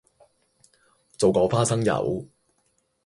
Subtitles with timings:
[1.15, 2.25] 做個花生友